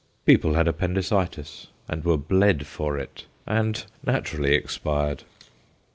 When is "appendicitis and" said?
0.67-2.03